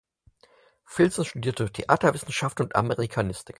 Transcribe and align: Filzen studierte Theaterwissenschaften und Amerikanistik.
Filzen 0.83 1.25
studierte 1.25 1.71
Theaterwissenschaften 1.71 2.63
und 2.65 2.75
Amerikanistik. 2.75 3.49